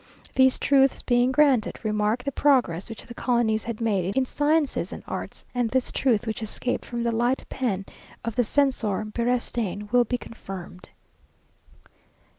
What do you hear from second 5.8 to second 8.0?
truth which escaped from the light pen